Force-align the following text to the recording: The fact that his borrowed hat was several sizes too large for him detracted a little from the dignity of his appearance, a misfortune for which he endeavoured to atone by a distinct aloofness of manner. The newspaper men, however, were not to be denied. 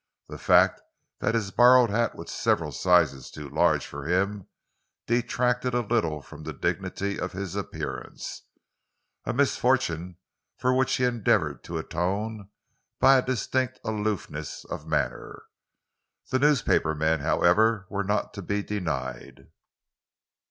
The 0.29 0.39
fact 0.39 0.81
that 1.19 1.35
his 1.35 1.51
borrowed 1.51 1.91
hat 1.91 2.15
was 2.15 2.31
several 2.31 2.71
sizes 2.71 3.29
too 3.29 3.47
large 3.47 3.85
for 3.85 4.05
him 4.07 4.47
detracted 5.05 5.75
a 5.75 5.81
little 5.85 6.23
from 6.23 6.41
the 6.41 6.53
dignity 6.53 7.19
of 7.19 7.33
his 7.33 7.55
appearance, 7.55 8.41
a 9.25 9.31
misfortune 9.31 10.17
for 10.57 10.73
which 10.73 10.95
he 10.95 11.03
endeavoured 11.03 11.63
to 11.65 11.77
atone 11.77 12.49
by 12.99 13.17
a 13.17 13.21
distinct 13.23 13.79
aloofness 13.83 14.65
of 14.65 14.87
manner. 14.87 15.43
The 16.31 16.39
newspaper 16.39 16.95
men, 16.95 17.19
however, 17.19 17.85
were 17.91 18.03
not 18.03 18.33
to 18.33 18.41
be 18.41 18.63
denied. 18.63 19.49